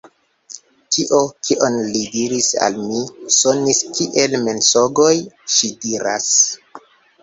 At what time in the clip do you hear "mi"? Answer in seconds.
2.87-3.05